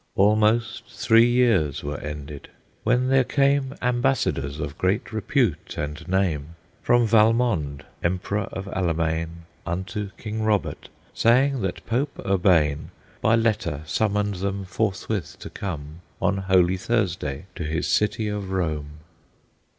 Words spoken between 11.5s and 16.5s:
that Pope Urbane By letter summoned them forthwith to come On